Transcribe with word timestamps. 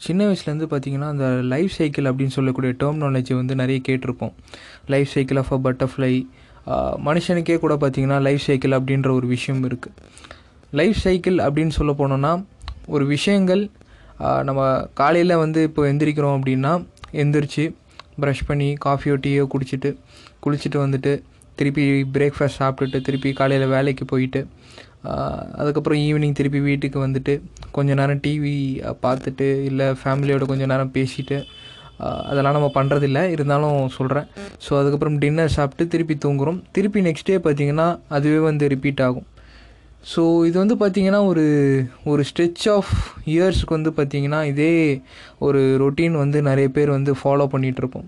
சின்ன 0.00 0.26
வயசுலேருந்து 0.26 0.68
பார்த்தீங்கன்னா 0.70 1.08
அந்த 1.08 1.26
லைஃப் 1.52 1.70
சைக்கிள் 1.70 2.04
அப்படின்னு 2.04 2.34
சொல்லக்கூடிய 2.36 2.72
டேர்ம் 2.72 3.00
நாலேஜ் 3.04 3.32
வந்து 3.34 3.54
நிறைய 3.54 3.80
கேட்டிருப்போம். 3.88 4.34
Life 4.86 5.10
cycle 5.14 5.36
of 5.36 5.52
a 5.52 5.58
butterfly 5.58 6.12
மனுஷனுக்கே 7.04 7.58
கூட 7.58 7.74
பார்த்தீங்கன்னா 7.74 8.18
லைஃப் 8.20 8.44
சைக்கிள் 8.46 8.70
அப்படின்ற 8.70 9.10
ஒரு 9.12 9.26
விஷயம் 9.26 9.62
இருக்குது 9.68 9.94
லைஃப் 10.72 10.98
சைக்கிள் 11.04 11.38
அப்படின்னு 11.38 11.68
சொல்ல 11.68 11.92
போனோன்னா 11.92 12.32
ஒரு 12.86 13.04
விஷயங்கள் 13.06 13.62
நம்ம 14.42 14.60
காலையில் 14.94 15.36
வந்து 15.36 15.62
இப்போ 15.62 15.82
எந்திரிக்கிறோம் 15.92 16.36
அப்படின்னா 16.38 16.72
எந்திரிச்சு 17.12 17.64
ப்ரஷ் 18.20 18.46
பண்ணி 18.46 18.68
காஃபியோ 18.84 19.16
டீயோ 19.16 19.44
குடிச்சிட்டு 19.54 19.90
குளிச்சுட்டு 20.46 20.78
வந்துட்டு 20.78 21.12
திருப்பி 21.54 21.84
பிரேக்ஃபாஸ்ட் 22.14 22.60
சாப்பிட்டுட்டு 22.60 23.00
திருப்பி 23.00 23.32
காலையில் 23.32 23.66
வேலைக்கு 23.66 24.04
போயிட்டு 24.04 24.40
அதுக்கப்புறம் 25.60 26.00
ஈவினிங் 26.06 26.36
திருப்பி 26.38 26.60
வீட்டுக்கு 26.60 26.98
வந்துட்டு 27.06 27.34
கொஞ்ச 27.76 27.94
நேரம் 27.94 28.22
டிவி 28.24 28.54
பார்த்துட்டு 29.04 29.48
இல்லை 29.70 29.86
ஃபேமிலியோட 30.00 30.44
கொஞ்ச 30.50 30.66
நேரம் 30.66 30.94
பேசிட்டு 30.98 31.38
அதெல்லாம் 32.30 32.56
நம்ம 32.56 32.68
பண்ணுறதில்ல 32.74 33.20
இருந்தாலும் 33.34 33.78
சொல்கிறேன் 33.96 34.26
ஸோ 34.64 34.72
அதுக்கப்புறம் 34.80 35.18
டின்னர் 35.18 35.56
சாப்பிட்டு 35.56 35.84
திருப்பி 35.92 36.14
தூங்குறோம். 36.24 36.60
திருப்பி 36.72 37.00
நெக்ஸ்ட் 37.08 37.28
டே 37.30 37.36
பார்த்திங்கன்னா 37.46 37.86
அதுவே 38.16 38.38
வந்து 38.38 38.64
ரிப்பீட் 38.74 39.02
ஆகும். 39.06 39.26
ஸோ 40.12 40.22
இது 40.48 40.56
வந்து 40.62 40.76
பார்த்திங்கன்னா 40.82 41.20
ஒரு 41.30 41.44
ஒரு 42.04 42.22
ஸ்ட்ரெச் 42.28 42.66
ஆஃப் 42.74 42.92
இயர்ஸ்க்கு 43.34 43.76
வந்து 43.76 43.90
பார்த்திங்கன்னா 43.96 44.40
இதே 44.52 45.02
ஒரு 45.46 45.60
ரொட்டீன் 45.82 46.16
வந்து 46.22 46.42
நிறைய 46.42 46.68
பேர் 46.76 46.90
வந்து 46.96 47.12
ஃபாலோ 47.22 47.46
பண்ணிகிட்ருப்போம் 47.54 48.06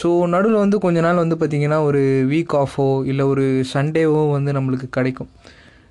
ஸோ 0.00 0.08
நடுவில் 0.34 0.62
வந்து 0.64 0.78
கொஞ்ச 0.78 0.98
நாள் 1.00 1.22
வந்து 1.24 1.36
பார்த்திங்கன்னா 1.40 1.78
ஒரு 1.88 2.02
வீக் 2.32 2.54
ஆஃபோ 2.64 2.86
இல்லை 3.04 3.24
ஒரு 3.26 3.44
சண்டேவோ 3.74 4.30
வந்து 4.36 4.52
நம்மளுக்கு 4.52 4.88
கிடைக்கும். 4.90 5.30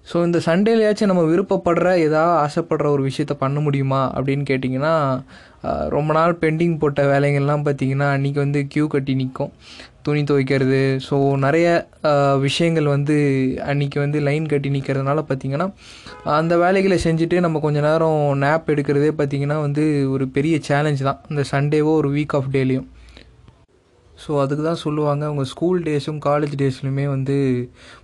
ஸோ 0.07 0.17
இந்த 0.25 0.39
சண்டேலையாச்சும் 0.45 1.09
நம்ம 1.11 1.23
விருப்பப்படுற 1.31 1.87
ஏதாவது 2.05 2.33
ஆசைப்படுற 2.43 2.87
ஒரு 2.95 3.03
விஷயத்த 3.09 3.33
பண்ண 3.43 3.59
முடியுமா? 3.59 4.01
அப்படின்னு 4.17 4.43
கேட்டிங்கன்னா 4.51 4.93
ரொம்ப 5.95 6.11
நாள் 6.13 6.33
பெண்டிங் 6.41 6.77
போட்ட 6.79 7.01
வேலைகள்லாம் 7.11 7.65
பார்த்திங்கன்னா 7.65 8.07
அன்றைக்கி 8.15 8.39
வந்து 8.45 8.59
க்யூ 8.73 8.85
கட்டி 8.87 9.13
நிற்கும் 9.15 9.51
துணி 10.05 10.21
துவைக்கிறது 10.23 10.79
ஸோ 11.07 11.15
நிறைய 11.37 11.67
விஷயங்கள் 12.45 12.87
வந்து 12.93 13.15
அன்றைக்கி 13.71 13.97
வந்து 13.99 14.19
லைன் 14.27 14.47
கட்டி 14.53 14.69
நிற்கிறதுனால 14.69 15.19
பார்த்திங்கன்னா 15.29 15.67
அந்த 16.39 16.53
வேலைகளை 16.57 16.97
செஞ்சுட்டு 17.03 17.39
நம்ம 17.39 17.59
கொஞ்ச 17.59 17.79
நேரம் 17.87 18.21
நேப் 18.43 18.71
எடுக்கிறதே 18.73 19.11
பார்த்திங்கன்னா 19.19 19.59
வந்து 19.67 19.85
ஒரு 20.11 20.27
பெரிய 20.37 20.57
சேலஞ்ச் 20.69 21.05
தான். 21.09 21.21
இந்த 21.29 21.43
சண்டேவோ 21.53 21.93
ஒரு 22.01 22.11
வீக் 22.17 22.35
ஆஃப் 22.39 22.51
டேலையும் 22.51 22.89
ஸோ 24.23 24.31
அதுக்கு 24.41 24.63
தான் 24.67 24.81
சொல்லுவாங்க 24.83 25.23
உங்கள் 25.31 25.49
ஸ்கூல் 25.51 25.79
டேஸும் 25.85 26.19
காலேஜ் 26.25 26.55
டேஸ்லையுமே 26.61 27.05
வந்து 27.13 27.35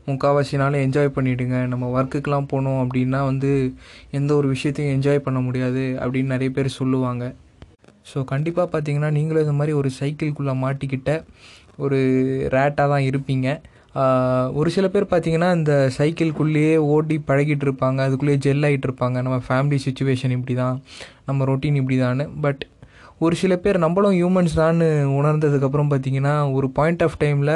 முக்கால்வாசி 0.07 0.55
நாள் 0.61 0.77
என்ஜாய் 0.85 1.15
பண்ணிவிடுங்க 1.17 1.57
நம்ம 1.71 1.89
ஒர்க்குக்கெலாம் 1.95 2.49
போனோம் 2.53 2.79
அப்படின்னா 2.83 3.19
வந்து 3.31 3.51
எந்த 4.19 4.31
ஒரு 4.39 4.47
விஷயத்தையும் 4.55 4.93
என்ஜாய் 4.95 5.25
பண்ண 5.27 5.39
முடியாது 5.47 5.83
அப்படின்னு 6.03 6.33
நிறைய 6.35 6.51
பேர் 6.57 6.77
சொல்லுவாங்க. 6.79 7.25
ஸோ 8.11 8.17
கண்டிப்பாக 8.31 8.67
பார்த்தீங்கன்னா 8.73 9.09
நீங்களும் 9.17 9.45
இந்த 9.45 9.55
மாதிரி 9.59 9.73
ஒரு 9.81 9.89
சைக்கிள்குள்ளே 9.99 10.53
மாட்டிக்கிட்ட 10.65 11.11
ஒரு 11.85 11.97
ரேட்டாக 12.55 12.87
தான் 12.93 13.07
இருப்பீங்க. 13.09 13.47
ஒரு 14.59 14.69
சில 14.75 14.85
பேர் 14.93 15.11
பார்த்தீங்கன்னா 15.11 15.49
இந்த 15.59 15.73
சைக்கிள்குள்ளேயே 15.97 16.73
ஓடி 16.93 17.15
பழகிட்டு 17.29 17.65
இருப்பாங்க. 17.67 17.99
அதுக்குள்ளேயே 18.07 18.39
ஜெல் 18.45 18.65
ஆகிட்டு 18.67 18.87
இருப்பாங்க. 18.89 19.17
நம்ம 19.27 19.37
ஃபேமிலி 19.47 19.79
சுச்சுவேஷன் 19.85 20.35
இப்படி 20.37 20.55
தான் 20.63 20.75
நம்ம 21.29 21.45
ரொட்டீன் 21.51 21.79
இப்படி 21.81 21.97
தான் 22.05 22.23
பட் 22.45 22.63
ஒரு 23.21 23.35
சில 23.35 23.53
பேர் 23.57 23.77
நம்மளும் 23.77 24.15
ஹியூமன்ஸ் 24.17 24.53
தான் 24.53 24.79
உணர்ந்ததுக்கப்புறம் 25.19 25.89
பார்த்தீங்கன்னா 25.91 26.53
ஒரு 26.57 26.67
பாயிண்ட் 26.69 27.03
ஆஃப் 27.05 27.17
டைமில் 27.23 27.53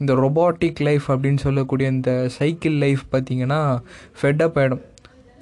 இந்த 0.00 0.12
ரொபாட்டிக் 0.24 0.82
லைஃப் 0.88 1.06
அப்படின்னு 1.12 1.40
சொல்லக்கூடிய 1.46 1.88
இந்த 1.88 2.12
சைக்கிள் 2.38 2.76
லைஃப் 2.84 3.02
பார்த்தீங்கன்னா 3.14 3.60
ஃபெட்டப் 4.20 4.58
ஆகிடும் 4.62 4.84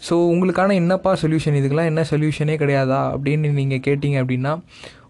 ஸோ 0.07 0.15
உங்களுக்கான 0.33 0.75
என்னப்பா 0.75 1.13
சொல்யூஷன் 1.23 1.57
இதுக்கெல்லாம் 1.59 1.91
என்ன 1.91 2.03
சொல்யூஷனே 2.11 2.57
கிடையாதா? 2.63 3.01
அப்படின்னு 3.15 3.49
நீங்கள் 3.61 3.83
கேட்டிங்க 3.87 4.19
அப்படின்னா 4.23 4.53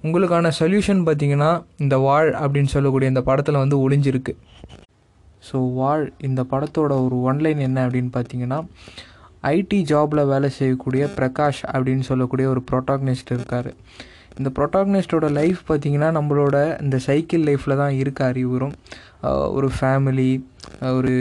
உங்களுக்கான 0.04 0.52
சொல்யூஷன் 0.60 1.02
பார்த்தீங்கன்னா 1.08 1.50
இந்த 1.84 1.96
வாழ் 2.06 2.30
அப்படின்னு 2.42 2.72
சொல்லக்கூடிய 2.74 3.08
இந்த 3.12 3.22
படத்தில் 3.22 3.62
வந்து 3.62 3.76
ஒளிஞ்சிருக்கு. 3.84 4.32
ஸோ 5.48 5.56
வாழ் 5.78 6.04
இந்த 6.28 6.40
படத்தோட 6.52 6.92
ஒரு 7.06 7.16
ஒன்லைன் 7.30 7.60
என்ன 7.68 7.78
அப்படின்னு 7.86 8.12
பார்த்தீங்கன்னா 8.16 8.58
ஐடி 9.54 9.80
ஜாபில் 9.90 10.28
வேலை 10.32 10.48
செய்யக்கூடிய 10.58 11.04
பிரகாஷ் 11.18 11.62
அப்படின்னு 11.74 12.06
சொல்லக்கூடிய 12.10 12.46
ஒரு 12.54 12.62
ப்ரோட்டாக்னிஸ்ட் 12.70 13.34
இருக்கார். 13.36 13.70
இந்த 14.38 14.50
ப்ரொட்டாக்னிஸ்டோட 14.56 15.30
லைஃப் 15.38 15.60
பார்த்தீங்கன்னா 15.68 16.08
நம்மளோட 16.18 16.56
இந்த 16.82 16.98
சைக்கிள் 16.98 17.44
லைஃப்பில் 17.48 17.80
தான் 17.82 17.94
இருக்கார் 18.02 18.36
இவரும். 18.36 18.74
ஒரு 19.56 19.70
ஃபேமிலி 19.80 20.30
ஒரு 20.98 21.12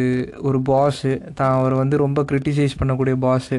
ஒரு 0.47 0.59
பாஸு 0.69 1.11
தான் 1.39 1.53
அவர் 1.59 1.73
வந்து 1.79 1.95
ரொம்ப 2.03 2.19
க்ரிட்டிசைஸ் 2.29 2.77
பண்ணக்கூடிய 2.79 3.15
பாஸு 3.25 3.57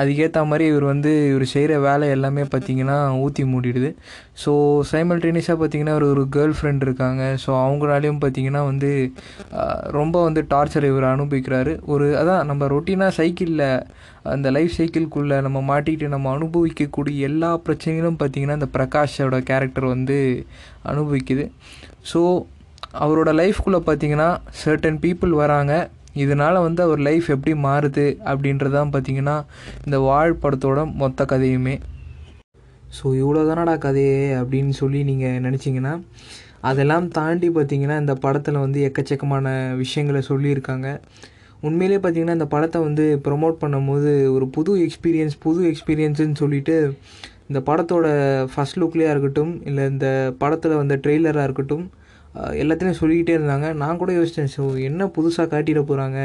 அதுக்கேற்ற 0.00 0.42
மாதிரி 0.50 0.64
இவர் 0.72 0.86
வந்து 0.90 1.12
இவர் 1.30 1.44
செய்கிற 1.54 1.78
வேலை 1.86 2.06
எல்லாமே 2.16 2.44
பார்த்தீங்கன்னா 2.52 2.98
ஊற்றி 3.24 3.44
மூடிடுது. 3.52 3.90
ஸோ 4.42 4.52
சைமல்டேனியஸாக 4.92 5.56
பார்த்தீங்கன்னா 5.62 5.96
ஒரு 6.00 6.06
ஒரு 6.12 6.24
கேர்ள் 6.36 6.54
ஃப்ரெண்ட் 6.58 6.84
இருக்காங்க. 6.86 7.22
ஸோ 7.44 7.50
அவங்களாலையும் 7.64 8.22
பார்த்தீங்கன்னா 8.24 8.62
வந்து 8.70 8.90
ரொம்ப 9.98 10.16
வந்து 10.28 10.42
டார்ச்சர் 10.54 10.88
இவர் 10.92 11.08
அனுபவிக்கிறாரு. 11.14 11.74
ஒரு 11.92 12.08
அதான் 12.22 12.48
நம்ம 12.52 12.68
ரொட்டீனாக 12.74 13.16
சைக்கிளில் 13.20 13.66
அந்த 14.34 14.48
லைஃப் 14.56 14.74
சைக்கிள்குள்ளே 14.78 15.36
நம்ம 15.48 15.58
மாட்டிக்கிட்டு 15.72 16.14
நம்ம 16.16 16.30
அனுபவிக்கக்கூடிய 16.36 17.28
எல்லா 17.30 17.52
பிரச்சனைகளும் 17.66 18.18
பார்த்தீங்கன்னா 18.22 18.58
இந்த 18.60 18.70
பிரகாஷோட 18.78 19.38
கேரக்டர் 19.50 19.92
வந்து 19.94 20.18
அனுபவிக்குது. 20.92 21.46
ஸோ 22.12 22.20
அவரோட 23.04 23.30
லைஃப்குள்ளே 23.40 23.80
பார்த்தீங்கன்னா 23.88 24.28
சர்டன் 24.60 25.00
பீப்புள் 25.04 25.32
வராங்க. 25.42 25.72
இதனால் 26.22 26.64
வந்து 26.66 26.80
அவர் 26.86 27.00
லைஃப் 27.08 27.26
எப்படி 27.34 27.52
மாறுது 27.66 28.06
அப்படின்றது 28.30 28.74
தான் 28.78 28.92
பார்த்தீங்கன்னா 28.94 29.36
இந்த 29.86 29.98
வாழ் 30.08 30.40
படத்தோட 30.42 30.80
மொத்த 31.02 31.24
கதையுமே. 31.32 31.74
ஸோ 32.96 33.04
இவ்வளோ 33.20 33.42
தானடா 33.50 33.74
கதையே 33.86 34.18
அப்படின்னு 34.40 34.74
சொல்லி 34.80 35.02
நீங்கள் 35.10 35.42
நினச்சிங்கன்னா 35.46 35.94
அதெல்லாம் 36.70 37.06
தாண்டி 37.18 37.48
பார்த்தீங்கன்னா 37.58 37.96
இந்த 38.02 38.14
படத்தில் 38.24 38.64
வந்து 38.64 38.80
எக்கச்சக்கமான 38.88 39.46
விஷயங்களை 39.82 40.20
சொல்லியிருக்காங்க. 40.30 40.88
உண்மையிலே 41.68 41.98
பார்த்தீங்கன்னா 42.02 42.36
இந்த 42.38 42.48
படத்தை 42.54 42.78
வந்து 42.88 43.04
ப்ரொமோட் 43.26 43.56
பண்ணும்போது 43.62 44.12
ஒரு 44.36 44.46
புது 44.56 44.72
எக்ஸ்பீரியன்ஸ் 44.86 45.36
புது 45.46 45.60
எக்ஸ்பீரியன்ஸுன்னு 45.70 46.40
சொல்லிட்டு 46.42 46.76
இந்த 47.50 47.60
படத்தோட 47.68 48.06
ஃபஸ்ட் 48.52 48.78
லுக்லேயே 48.82 49.10
இருக்கட்டும் 49.14 49.52
இல்லை 49.68 49.84
இந்த 49.94 50.08
படத்தில் 50.42 50.80
வந்த 50.80 50.94
ட்ரெய்லராக 51.04 51.48
இருக்கட்டும் 51.48 51.84
எல்லாத்தையும் 52.62 52.98
சொல்லிக்கிட்டே 53.00 53.34
இருந்தாங்க. 53.38 53.68
நான் 53.82 54.00
கூட 54.02 54.12
யோசித்தேன் 54.18 54.50
ஸோ 54.56 54.62
என்ன 54.88 55.06
புதுசாக 55.16 55.46
காட்டிட 55.54 55.80
போகிறாங்க 55.90 56.18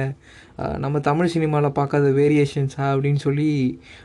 நம்ம 0.84 1.00
தமிழ் 1.09 1.34
சினிமாவில் 1.34 1.78
பார்க்காத 1.79 2.09
வேரியேஷன்ஸா 2.22 2.85
அப்படின்னு 2.94 3.22
சொல்லி 3.28 3.50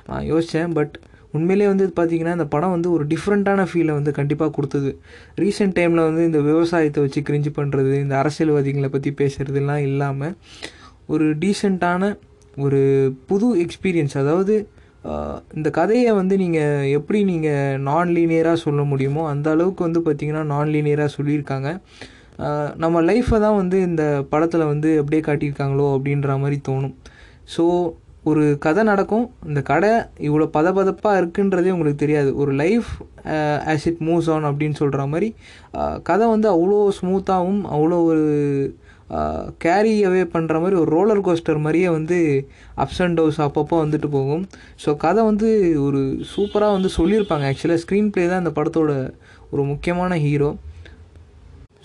நான் 0.08 0.26
யோசித்தேன் 0.32 0.74
பட் 0.78 0.94
உண்மையிலே 1.36 1.66
வந்து 1.72 1.84
பார்த்தீங்கன்னா 1.98 2.34
இந்த 2.38 2.46
படம் 2.54 2.74
வந்து 2.76 2.88
ஒரு 2.96 3.04
டிஃப்ரெண்ட்டான 3.12 3.66
ஃபீலை 3.70 3.92
வந்து 3.98 4.12
கண்டிப்பாக 4.18 4.52
கொடுத்தது. 4.56 4.90
ரீசெண்ட் 5.42 5.76
டைமில் 5.78 6.06
வந்து 6.08 6.24
இந்த 6.30 6.40
விவசாயத்தை 6.48 7.02
வச்சு 7.04 7.20
கிரிஞ்சு 7.28 7.52
பண்ணுறது 7.58 7.94
இந்த 8.04 8.16
அரசியல்வாதிகளை 8.22 8.90
பற்றி 8.96 9.12
பேசுகிறதுலாம் 9.20 9.84
இல்லாமல் 9.88 10.34
ஒரு 11.06 11.26
டீசெண்டான 11.44 12.12
ஒரு 12.56 12.80
புது 13.30 13.48
எக்ஸ்பீரியன்ஸ் 13.64 14.16
அதாவது 14.22 14.54
இந்த 15.58 15.68
கதையை 15.78 16.10
வந்து 16.20 16.34
நீங்கள் 16.42 16.88
எப்படி 16.98 17.20
நீங்கள் 17.30 17.80
நான் 17.88 18.12
லீனியராக 18.16 18.62
சொல்ல 18.66 18.82
முடியுமோ 18.90 19.22
அந்த 19.32 19.48
அளவுக்கு 19.54 19.86
வந்து 19.86 20.00
பார்த்திங்கன்னா 20.06 20.44
நான் 20.52 20.72
லீனியராக 20.74 21.14
சொல்லியிருக்காங்க. 21.16 21.70
நம்ம 22.82 23.02
லைஃப்பை 23.08 23.38
தான் 23.46 23.58
வந்து 23.62 23.78
இந்த 23.88 24.04
படத்தில் 24.30 24.70
வந்து 24.72 24.90
அப்படியே 25.00 25.22
காட்டியிருக்காங்களோ 25.26 25.88
அப்படின்ற 25.96 26.38
மாதிரி 26.42 26.58
தோணும். 26.68 26.94
ஸோ 27.54 27.64
ஒரு 28.30 28.44
கதை 28.64 28.82
நடக்கும். 28.90 29.24
இந்த 29.48 29.60
கடை 29.70 29.90
இவ்வளோ 30.26 30.46
பதபதப்பாக 30.56 31.20
இருக்குன்றதே 31.20 31.72
உங்களுக்கு 31.76 32.02
தெரியாது. 32.04 32.30
ஒரு 32.42 32.52
life 32.62 32.90
as 33.72 33.86
it 33.90 34.02
moves 34.08 34.30
on 34.34 34.46
அப்படின்னு 34.50 34.78
சொல்கிற 34.82 35.04
மாதிரி 35.12 35.28
கதை 36.10 36.26
வந்து 36.34 36.48
அவ்வளோ 36.54 36.78
ஸ்மூத்தாகவும் 36.98 37.62
அவ்வளோ 37.74 37.98
ஒரு 38.10 38.24
கேரி 39.64 39.94
அவே 40.08 40.22
பண்ணுற 40.34 40.56
மாதிரி 40.62 40.76
ஒரு 40.82 40.90
ரோலர் 40.96 41.22
கோஸ்டர் 41.26 41.62
மாதிரியே 41.64 41.88
வந்து 41.96 42.18
அப்ஸ் 42.82 43.00
அண்ட் 43.04 43.16
டவுன்ஸ் 43.18 43.40
அப்பப்போ 43.46 43.76
வந்துட்டு 43.84 44.08
போகும். 44.16 44.44
ஸோ 44.82 44.90
கதை 45.04 45.22
வந்து 45.30 45.48
ஒரு 45.86 46.00
சூப்பராக 46.32 46.76
வந்து 46.76 46.90
சொல்லியிருப்பாங்க. 46.98 47.46
ஆக்சுவலாக 47.50 47.82
ஸ்க்ரீன் 47.84 48.10
ப்ளே 48.14 48.24
தான் 48.32 48.42
இந்த 48.44 48.52
படத்தோட 48.58 48.92
ஒரு 49.52 49.64
முக்கியமான 49.72 50.19
ஹீரோ 50.26 50.50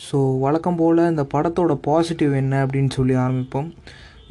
ஸோ 0.07 0.17
வழக்கம் 0.45 0.79
போல் 0.81 0.99
இந்த 1.11 1.23
படத்தோட 1.35 1.73
பாசிட்டிவ் 1.89 2.33
என்ன 2.41 2.55
அப்படின்னு 2.65 2.91
சொல்லி 2.97 3.15
ஆரம்பிப்போம். 3.25 3.69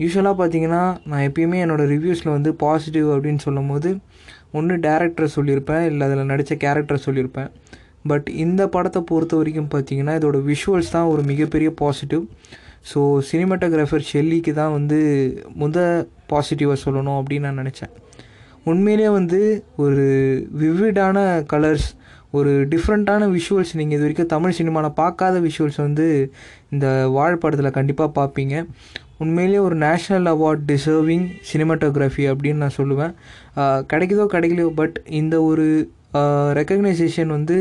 யூஸ்வலாக 0.03 0.37
பார்த்தீங்கன்னா 0.41 0.83
நான் 1.11 1.25
எப்பயுமே 1.29 1.59
என்னோடய 1.65 1.91
ரிவ்யூஸில் 1.95 2.35
வந்து 2.37 2.51
பாசிட்டிவ் 2.65 3.09
அப்படின்னு 3.15 3.43
சொல்லும் 3.47 3.71
போது 3.73 3.91
ஒன்று 4.59 4.75
டேரக்டரை 4.87 5.29
சொல்லியிருப்பேன் 5.37 5.85
இல்லை 5.91 6.05
அதில் 6.09 6.31
நடித்த 6.33 6.55
கேரக்டரை 6.65 7.01
சொல்லியிருப்பேன். 7.07 7.51
பட் 8.11 8.29
இந்த 8.45 8.63
படத்தை 8.75 9.01
பொறுத்த 9.11 9.35
வரைக்கும் 9.39 9.73
பார்த்தீங்கன்னா 9.75 10.15
இதோட 10.19 10.39
விஷுவல்ஸ் 10.51 10.95
தான் 10.97 11.11
ஒரு 11.13 11.23
மிகப்பெரிய 11.31 11.71
பாசிட்டிவ் 11.83 12.25
ஸோ 12.91 13.01
சினிமாட்டோகிராஃபர் 13.29 14.09
ஷெல்லிக்கு 14.11 14.53
தான் 14.61 14.75
வந்து 14.79 14.99
முத 15.63 15.79
பாசிட்டிவாக 16.33 16.79
சொல்லணும் 16.85 17.19
அப்படின்னு 17.21 17.49
நான் 17.49 17.63
நினச்சேன். 17.63 17.93
உண்மையிலே 18.71 19.09
வந்து 19.19 19.41
ஒரு 19.85 20.05
விவிடான 20.63 21.19
கலர்ஸ் 21.53 21.89
ஒரு 22.39 22.53
டிஃப்ரெண்ட்டான 22.73 23.27
விஷுவல்ஸ் 23.35 23.73
நீங்கள் 23.79 23.97
இது 23.97 24.05
வரைக்கும் 24.05 24.33
தமிழ் 24.35 24.57
சினிமாவில் 24.59 24.99
பார்க்காத 25.01 25.37
விஷுவல்ஸ் 25.47 25.81
வந்து 25.87 26.07
இந்த 26.75 26.87
வாழ் 27.17 27.43
படத்தில் 27.43 27.77
கண்டிப்பாக 27.79 28.11
பார்ப்பீங்க. 28.19 28.55
உண்மையிலேயே 29.25 29.61
ஒரு 29.67 29.77
நேஷ்னல் 29.85 30.27
அவார்ட் 30.33 30.65
டிசர்விங் 30.71 31.27
சினிமாட்டோகிராஃபி 31.51 32.25
அப்படின்னு 32.33 32.63
நான் 32.65 32.79
சொல்லுவேன். 32.81 33.13
கிடைக்குதோ 33.93 34.27
கிடைக்கலையோ 34.35 34.71
பட் 34.81 34.97
இந்த 35.21 35.37
ஒரு 35.51 35.67
ரெக்கக்னைசேஷன் 36.59 37.31
வந்து 37.37 37.57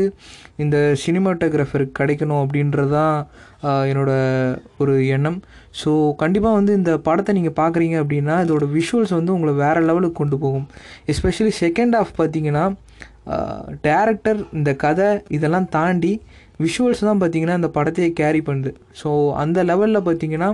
இந்த 0.64 0.76
சினிமாட்டோகிராஃபருக்கு 1.04 1.98
கிடைக்கணும் 2.00 2.42
அப்படின்றது 2.42 2.92
தான் 2.98 3.16
என்னோட 3.90 4.12
ஒரு 4.82 4.94
எண்ணம். 5.16 5.38
ஸோ 5.80 5.90
கண்டிப்பாக 6.22 6.58
வந்து 6.58 6.72
இந்த 6.80 6.92
படத்தை 7.08 7.32
நீங்கள் 7.38 7.58
பார்க்குறீங்க 7.60 7.96
அப்படின்னா 8.02 8.36
இதோட 8.46 8.64
விஷுவல்ஸ் 8.78 9.14
வந்து 9.18 9.34
உங்களை 9.36 9.54
வேறு 9.64 9.82
லெவலுக்கு 9.88 10.20
கொண்டு 10.22 10.38
போகும். 10.44 10.66
எஸ்பெஷலி 11.14 11.52
செகண்ட் 11.62 11.96
ஆஃப் 12.00 12.12
பார்த்தீங்கன்னா 12.20 12.64
டேரக்டர் 13.86 14.40
இந்த 14.58 14.72
கதை 14.84 15.08
இதெல்லாம் 15.36 15.70
தாண்டி 15.76 16.12
விஷுவல்ஸ் 16.64 17.06
தான் 17.08 17.20
பார்த்தீங்கன்னா 17.22 17.56
இந்த 17.60 17.70
படத்தையே 17.78 18.10
கேரி 18.20 18.40
பண்ணுது. 18.48 18.70
ஸோ 19.00 19.08
அந்த 19.44 19.58
லெவலில் 19.70 20.06
பார்த்தீங்கன்னா 20.08 20.50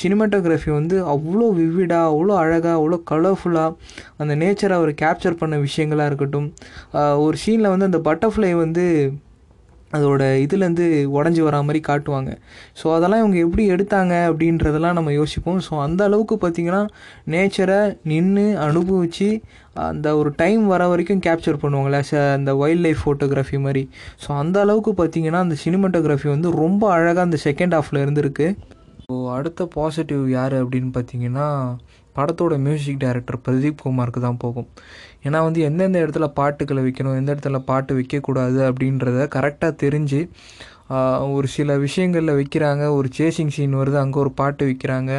சினிமாட்டோகிராஃபி 0.00 0.70
வந்து 0.78 0.96
அவ்வளோ 1.14 1.48
விவிடாக 1.58 2.10
அவ்வளோ 2.12 2.34
அழகாக 2.44 2.76
அவ்வளோ 2.78 2.98
கலர்ஃபுல்லாக 3.12 3.76
அந்த 4.22 4.34
நேச்சரை 4.42 4.76
அவர் 4.80 4.92
கேப்சர் 5.04 5.40
பண்ண 5.42 5.58
விஷயங்களாக 5.66 6.10
இருக்கட்டும். 6.12 6.48
ஒரு 7.26 7.38
சீனில் 7.44 7.72
வந்து 7.74 7.90
அந்த 7.90 8.00
பட்டர்ஃப்ளை 8.08 8.52
வந்து 8.64 8.86
அதோட 9.96 10.22
இதுலேருந்து 10.44 10.86
உடஞ்சி 11.16 11.42
வரா 11.46 11.58
மாதிரி 11.66 11.80
காட்டுவாங்க. 11.88 12.30
ஸோ 12.80 12.86
அதெல்லாம் 12.94 13.20
இவங்க 13.22 13.36
எப்படி 13.46 13.64
எடுத்தாங்க 13.74 14.14
அப்படின்றதெல்லாம் 14.28 14.96
நம்ம 14.98 15.10
யோசிப்போம். 15.18 15.60
ஸோ 15.66 15.72
அந்த 15.84 16.00
அளவுக்கு 16.08 16.36
பார்த்திங்கன்னா 16.44 16.80
நேச்சரை 17.34 17.78
நின்று 18.12 18.46
அனுபவித்து 18.66 19.28
அந்த 19.88 20.08
ஒரு 20.20 20.30
டைம் 20.42 20.64
வர 20.72 20.82
வரைக்கும் 20.92 21.22
கேப்சர் 21.26 21.62
பண்ணுவாங்களே 21.62 22.00
ச 22.10 22.14
அந்த 22.38 22.50
வைல்ட் 22.62 22.84
லைஃப் 22.86 23.02
ஃபோட்டோகிராஃபி 23.04 23.60
மாதிரி. 23.66 23.82
ஸோ 24.24 24.28
அந்த 24.42 24.58
அளவுக்கு 24.64 24.92
பார்த்திங்கன்னா 25.02 25.42
அந்த 25.46 25.58
சினிமாட்டோகிராஃபி 25.64 26.28
வந்து 26.34 26.50
ரொம்ப 26.62 26.82
அழகாக 26.96 27.26
அந்த 27.28 27.40
செகண்ட் 27.48 27.76
ஹாஃபில் 27.78 28.02
இருந்திருக்கு. 28.04 28.48
ஸோ 29.04 29.14
அடுத்த 29.36 29.62
பாசிட்டிவ் 29.74 30.22
யார் 30.34 30.54
அப்படின்னு 30.60 30.90
பார்த்தீங்கன்னா 30.96 31.46
படத்தோட 32.16 32.54
மியூசிக் 32.66 33.00
டைரக்டர் 33.02 33.38
பிரதீப் 33.46 33.82
குமாருக்கு 33.84 34.20
தான் 34.24 34.40
போகும். 34.44 34.68
ஏன்னா 35.26 35.38
வந்து 35.46 35.60
எந்தெந்த 35.68 35.98
இடத்துல 36.04 36.26
பாட்டுக்களை 36.38 36.82
வைக்கணும் 36.86 37.18
எந்த 37.20 37.30
இடத்துல 37.34 37.58
பாட்டு 37.70 37.92
வைக்கக்கூடாது 37.98 38.60
அப்படின்றத 38.68 39.26
கரெக்டாக 39.36 39.74
தெரிஞ்சு 39.84 40.20
ஒரு 41.36 41.48
சில 41.56 41.76
விஷயங்களில் 41.84 42.38
வைக்கிறாங்க. 42.40 42.84
ஒரு 42.98 43.08
சேசிங் 43.18 43.54
சீன் 43.56 43.78
வருது 43.80 43.98
அங்கே 44.04 44.18
ஒரு 44.24 44.32
பாட்டு 44.40 44.64
வைக்கிறாங்க. 44.70 45.12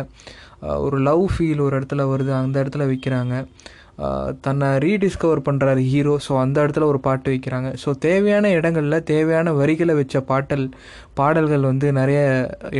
ஒரு 0.85 0.97
லவ் 1.07 1.23
ஃபீல் 1.33 1.63
ஒரு 1.65 1.73
இடத்துல 1.79 2.03
வருது 2.11 2.31
அந்த 2.41 2.55
இடத்துல 2.63 2.85
வைக்கிறாங்க. 2.91 3.33
தன்னை 4.45 4.69
ரீடிஸ்கவர் 4.85 5.41
பண்ணுறாரு 5.47 5.81
ஹீரோ 5.91 6.13
ஸோ 6.25 6.33
அந்த 6.39 6.57
இடத்துல 6.63 6.87
ஒரு 6.91 6.99
பாட்டு 7.05 7.27
வைக்கிறாங்க. 7.33 7.69
ஸோ 7.83 7.89
தேவையான 8.05 8.51
இடங்களில் 8.57 9.05
தேவையான 9.11 9.53
வரிகளை 9.59 9.93
வச்ச 9.99 10.21
பாட்டல் 10.31 10.65
பாடல்கள் 11.19 11.67
வந்து 11.71 11.89
நிறைய 11.99 12.21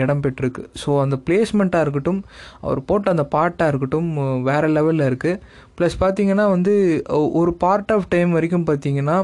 இடம் 0.01 0.23
பெற்றிருக்கு. 0.23 0.63
ஸோ 0.81 0.89
அந்த 1.03 1.17
பிளேஸ்மெண்ட்டாக 1.27 1.85
இருக்கட்டும் 1.85 2.21
அவர் 2.65 2.81
போட்ட 2.89 3.13
அந்த 3.15 3.25
பாட்டாக 3.35 3.71
இருக்கட்டும் 3.71 4.09
வேறு 4.49 4.69
லெவலில் 4.77 5.07
இருக்குது 5.11 5.39
ப்ளஸ் 5.77 5.95
பார்த்தீங்கன்னா 5.99 6.45
வந்து 6.49 6.73
ஒ- 7.09 7.31
ஒரு 7.41 7.53
பார்ட் 7.53 7.91
ஆஃப் 7.91 8.07
டைம் 8.07 8.31
வரைக்கும் 8.31 8.65
பார்த்தீங்கன்னா 8.65 9.17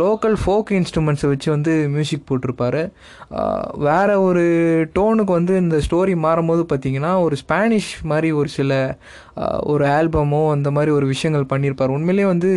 லோக்கல் 0.00 0.36
ஃபோக் 0.44 0.70
இன்ஸ்ட்ருமெண்ட்ஸை 0.78 1.28
வச்சு 1.32 1.48
வந்து 1.50 1.88
மியூசிக் 1.88 2.26
போட்டிருப்பாரு. 2.28 2.82
வேறு 3.86 4.14
ஒரு 4.22 4.44
டோனுக்கு 4.94 5.32
வந்து 5.38 5.56
இந்த 5.56 5.76
ஸ்டோரி 5.76 6.14
மாறும்போது 6.26 6.62
பார்த்தீங்கன்னா 6.72 7.12
ஒரு 7.22 7.36
ஸ்பானிஷ் 7.36 7.90
மாதிரி 8.02 8.30
ஒரு 8.40 8.48
சில 8.48 8.72
ஒரு 9.72 9.84
ஆல்பமோ 9.86 10.50
அந்த 10.50 10.70
மாதிரி 10.70 10.92
ஒரு 10.92 11.06
விஷயங்கள் 11.06 11.46
பண்ணியிருப்பார் 11.52 11.94
உண்மையிலேயே 11.96 12.28
வந்து 12.28 12.50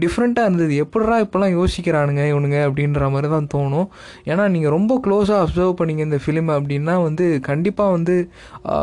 டிஃப்ரெண்ட்டாக 0.00 0.46
இருந்தது. 0.48 0.76
எப்படிடா 0.76 1.16
இப்போலாம் 1.20 1.56
யோசிக்கிறானுங்க 1.58 2.22
இவனுங்க 2.32 2.58
அப்படின்ற 2.68 3.10
மாதிரி 3.14 3.28
தான் 3.34 3.50
தோணும். 3.54 3.88
ஏன்னா 4.24 4.48
நீங்கள் 4.48 4.74
ரொம்ப 4.76 5.00
க்ளோஸாக 5.04 5.40
அப்சர்வ் 5.44 5.78
பண்ணீங்க 5.80 6.04
இந்த 6.08 6.20
ஃபிலிம் 6.26 6.52
அப்படின்னா 6.58 6.96
வந்து 7.02 7.26
கண்டிப்பாக 7.50 7.96
வந்து 7.96 8.16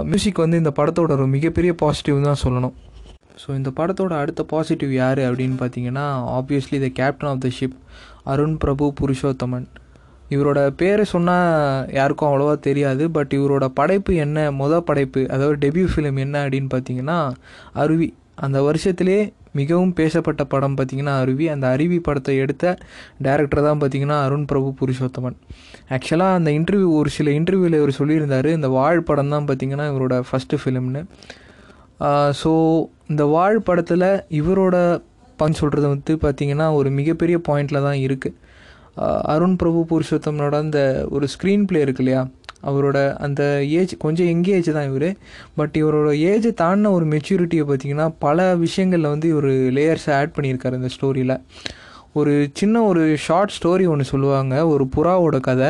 மியூசிக் 0.04 0.44
வந்து 0.46 0.58
இந்த 0.58 0.74
படத்தோட 0.80 1.12
ஒரு 1.20 1.28
மிகப்பெரிய 1.28 1.74
பாசிட்டிவ் 1.84 2.28
தான் 2.30 2.44
சொல்லணும். 2.46 2.76
ஸோ 3.42 3.48
இந்த 3.60 3.70
படத்தோட 3.80 4.14
அடுத்த 4.24 4.42
பாசிட்டிவ் 4.52 4.92
யார் 5.02 5.22
அப்படின்னு 5.30 5.58
பார்த்தீங்கன்னா 5.62 6.06
obviously 6.38 6.78
the 6.84 6.90
captain 7.00 7.32
of 7.32 7.44
the 7.46 7.50
ship 7.58 7.78
Arun 8.34 8.58
Prabhu 8.64 8.86
Purushothaman. 9.00 9.66
இவரோட 10.34 10.60
பேரை 10.82 11.04
சொன்னால் 11.14 11.50
யாருக்கும் 11.98 12.30
அவ்வளோவா 12.30 12.54
தெரியாது 12.68 13.04
பட் 13.18 13.34
இவரோட 13.40 13.66
படைப்பு 13.80 14.12
என்ன 14.26 14.46
மொதல் 14.62 14.88
படைப்பு 14.90 15.22
அதாவது 15.34 15.58
டெபியூ 15.66 15.88
ஃபிலிம் 15.94 16.20
என்ன 16.26 16.36
அப்படின்னு 16.46 16.70
பார்த்தீங்கன்னா 16.76 17.18
அருவி. 17.84 18.10
அந்த 18.46 18.58
வருஷத்திலே 18.68 19.20
மிகவும் 19.60 19.94
பேசப்பட்ட 20.00 20.44
படம் 20.54 20.76
பார்த்தீங்கன்னா 20.78 21.14
அருவி. 21.24 21.46
அந்த 21.54 21.66
அருவி 21.76 21.98
படத்தை 22.08 22.34
எடுத்த 22.46 22.66
டேரக்டர் 23.26 23.66
தான் 23.68 23.80
பார்த்தீங்கன்னா 23.81 24.18
அருண் 24.26 24.50
பிரபு 24.52 24.70
புருஷோத்தமன். 24.81 25.38
ஆக்சுவலாக 25.96 26.40
அந்த 26.40 26.52
இன்டர்வியூ 26.60 26.90
ஒரு 27.00 27.12
சில 27.18 27.30
இன்டர்வியூவில் 27.40 27.80
இவர் 27.81 28.00
சொல்லியிருந்தார் 28.02 28.50
இந்த 28.58 28.70
வாழ் 28.78 29.08
படம் 29.10 29.34
தான் 29.36 29.48
பார்த்தீங்கன்னா 29.50 29.88
இவரோட 29.94 30.18
ஃபஸ்ட்டு 30.30 30.60
ஃபிலிம்னு 30.64 31.04
ஸோ 32.44 32.51
இந்த 33.07 33.25
வாழ் 33.25 33.59
படத்தில் 33.59 34.24
இவரோட 34.30 35.01
பங்கு 35.38 35.57
சொல்கிறது 35.57 35.88
வந்து 35.88 36.13
பார்த்திங்கன்னா 36.15 36.74
ஒரு 36.74 36.89
மிகப்பெரிய 36.89 37.38
பாயிண்டில் 37.47 37.81
தான் 37.81 38.00
இருக்குது 38.07 38.36
அருண் 39.21 39.56
பிரபு 39.56 39.86
புருஷோத்தமனோட 39.92 40.56
அந்த 40.56 41.07
ஒரு 41.09 41.27
ஸ்க்ரீன் 41.27 41.63
ப்ளே 41.63 41.81
இருக்கு 41.81 42.03
இல்லையா? 42.03 42.27
அவரோட 42.63 43.15
அந்த 43.15 43.63
ஏஜ் 43.69 43.97
கொஞ்சம் 43.97 44.27
எங்கே 44.27 44.51
ஏஜ் 44.51 44.71
தான் 44.71 44.88
இவர். 44.88 45.09
பட் 45.56 45.75
இவரோட 45.75 46.12
ஏஜை 46.31 46.51
தாண்டின 46.62 46.92
ஒரு 46.92 47.06
மெச்சூரிட்டியை 47.06 47.65
பார்த்தீங்கன்னா 47.68 48.13
பல 48.19 48.56
விஷயங்களில் 48.56 49.07
வந்து 49.07 49.27
இவர் 49.27 49.45
லேயர்ஸை 49.45 50.12
ஆட் 50.12 50.36
பண்ணியிருக்காரு 50.38 50.74
இந்த 50.74 50.88
ஸ்டோரியில் 50.88 51.36
ஒரு 52.20 52.34
சின்ன 52.60 52.82
ஒரு 52.90 53.02
ஷார்ட் 53.24 53.54
ஸ்டோரி 53.56 53.86
ஒன்று 53.94 54.06
சொல்லுவாங்க 54.12 54.54
ஒரு 54.74 54.84
புறாவோட 54.96 55.38
கதை. 55.48 55.70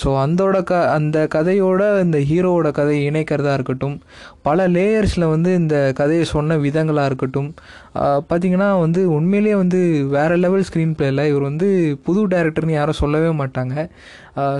ஸோ 0.00 0.08
அந்தோட 0.24 0.56
க 0.70 0.80
அந்த 0.96 1.18
கதையோட 1.34 1.82
இந்த 2.04 2.18
ஹீரோவோட 2.30 2.70
கதையை 2.78 3.02
இணைக்கிறதா 3.10 3.52
இருக்கட்டும் 3.58 3.96
பல 4.48 4.66
லேயர்ஸில் 4.74 5.32
வந்து 5.34 5.50
இந்த 5.60 5.76
கதையை 6.00 6.24
சொன்ன 6.34 6.58
விதங்களாக 6.66 7.10
இருக்கட்டும். 7.10 7.48
பார்த்திங்கன்னா 8.28 8.68
வந்து 8.84 9.00
உண்மையிலேயே 9.16 9.56
வந்து 9.62 9.80
வேறு 10.16 10.36
லெவல் 10.44 10.66
ஸ்க்ரீன் 10.68 10.94
பிளேயில் 10.98 11.28
இவர் 11.30 11.48
வந்து 11.50 11.68
புது 12.06 12.20
டேரக்டர்னு 12.34 12.78
யாரும் 12.78 13.00
சொல்லவே 13.02 13.30
மாட்டாங்க. 13.42 13.74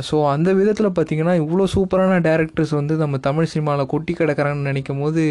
ஸோ 0.09 0.17
அந்த 0.35 0.49
விதத்தில் 0.59 0.89
பார்த்திங்கன்னா 0.97 1.35
இவ்வளோ 1.43 1.65
சூப்பரான 1.75 2.19
டேரக்டர்ஸ் 2.27 2.75
வந்து 2.79 2.95
நம்ம 3.03 3.19
தமிழ் 3.27 3.51
சினிமாவில் 3.53 3.91
கொட்டி 3.93 4.13
கிடக்கிறாங்கன்னு 4.21 4.71
நினைக்கும் 4.71 5.03
போது 5.05 5.25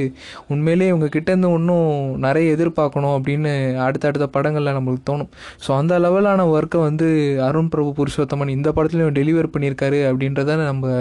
உண்மையிலேயே 0.53 0.91
இவங்க 0.93 1.09
கிட்டேருந்து 1.15 1.51
இன்னும் 1.59 1.91
நிறைய 2.25 2.55
எதிர்பார்க்கணும் 2.55 3.15
அப்படின்னு 3.17 3.53
அடுத்தடுத்த 3.85 4.27
படங்களில் 4.35 4.75
நம்மளுக்கு 4.77 5.07
தோணும். 5.11 5.31
ஸோ 5.65 5.71
அந்த 5.81 5.99
லெவலான 6.05 6.47
ஒர்க்கை 6.55 6.81
வந்து 6.87 7.07
அருண் 7.47 7.71
பிரபு 7.75 7.93
புருஷோத்தமன் 8.01 8.55
இந்த 8.57 8.71
படத்துலையும் 8.79 9.17
டெலிவர் 9.19 9.53
பண்ணியிருக்காரு 9.55 10.01
அப்படின்றத 10.11 10.59
நம்ம 10.71 10.97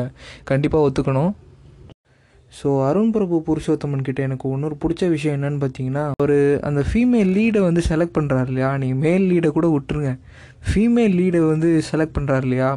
கண்டிப்பாக 0.53 0.89
ஒத்துக்கணும். 0.89 1.33
ஸோ 2.59 2.69
அருண் 2.89 3.11
பிரபு 3.15 3.37
புருஷோத்தமன் 3.47 4.05
கிட்ட 4.07 4.21
எனக்கு 4.27 4.53
இன்னொரு 4.57 4.77
பிடிச்ச 4.83 5.09
விஷயம் 5.15 5.35
என்னன்னு 5.37 5.61
பார்த்தீங்கன்னா 5.63 6.05
ஒரு 6.25 6.37
அந்த 6.69 6.81
ஃபீமேல் 6.91 7.33
லீடை 7.37 7.61
வந்து 7.67 7.83
செலக்ட் 7.89 8.17
பண்ணுறாரு 8.19 8.49
இல்லையா? 8.53 8.71
நீங்கள் 8.83 9.01
மேல் 9.05 9.25
லீடை 9.31 9.49
கூட 9.57 9.67
விட்டுருங்க. 9.75 10.13
ஃபீமேல் 10.69 11.17
லீடை 11.21 11.41
வந்து 11.53 11.71
செலக்ட் 11.91 12.17
பண்ணுறாரு 12.17 12.47
இல்லையா? 12.49 12.71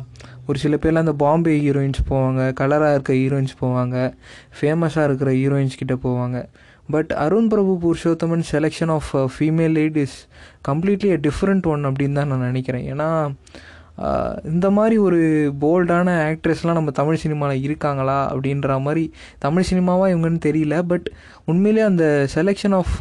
ஒரு 0.50 0.60
சில 0.63 0.75
பேர்லாம் 0.84 1.06
அந்த 1.06 1.13
பாம்பே 1.24 1.53
ஹீரோயின்ஸ் 1.65 2.01
போவாங்க 2.10 2.41
கலராக 2.60 2.96
இருக்க 2.96 3.13
ஹீரோயின்ஸ் 3.22 3.56
போவாங்க 3.62 3.98
ஃபேமஸாக 4.60 5.08
இருக்கிற 5.10 5.32
ஹீரோயின்ஸ் 5.41 5.79
கிட்டே 5.82 5.98
போவாங்க. 6.08 6.38
But 6.94 7.12
Arun 7.24 7.50
Prabhu 7.51 7.74
Purushothaman 7.84 8.46
selection 8.51 8.91
of 8.96 9.10
female 9.36 9.75
lead 9.79 9.98
is 10.03 10.15
completely 10.68 11.10
a 11.15 11.20
different 11.25 11.68
one 11.74 11.84
அப்படின்னு 11.86 12.18
தான் 12.20 12.32
நான் 12.34 12.48
நினைக்கிறேன். 12.50 12.86
ஏன்னா 12.94 13.10
இந்த 14.51 14.68
மாதிரி 14.75 14.96
ஒரு 15.08 15.20
போல்டான 15.62 16.10
ஆக்ட்ரஸ்லாம் 16.27 16.77
நம்ம 16.77 16.91
தமிழ் 17.00 17.20
சினிமாவில் 17.24 17.63
இருக்காங்களா 17.68 18.18
அப்படின்ற 18.34 18.77
மாதிரி 18.86 19.03
தமிழ் 19.46 19.68
சினிமாவாக 19.70 20.12
இவங்கன்னு 20.13 20.41
தெரியல. 20.48 20.75
பட் 20.91 21.08
உண்மையிலே 21.51 21.84
அந்த 21.89 22.06
செலெக்ஷன் 22.36 22.75
ஆஃப் 22.79 22.96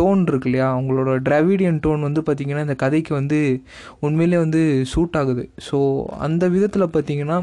டோன் 0.00 0.22
இருக்கு 0.30 0.48
இல்லையா? 0.50 0.68
அவங்களோட 0.76 1.16
டிராவிடியன் 1.28 1.80
டோன் 1.86 2.06
வந்து 2.08 2.22
பார்த்திங்கன்னா 2.28 2.66
இந்த 2.66 2.76
கதைக்கு 2.84 3.14
வந்து 3.20 3.40
உண்மையிலே 4.06 4.38
வந்து 4.44 4.62
சூட் 4.92 5.18
ஆகுது. 5.22 5.44
ஸோ 5.68 5.80
அந்த 6.26 6.48
விதத்தில் 6.56 6.94
பார்த்திங்கன்னா 6.96 7.38